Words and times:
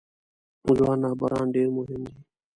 ځوان 0.77 0.97
رهبران 1.05 1.47
ډیر 1.55 1.67
مهم 1.77 2.01
دي 2.09 2.17